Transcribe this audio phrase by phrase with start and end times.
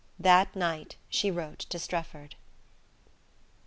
[0.17, 2.33] That night she wrote to Strefford.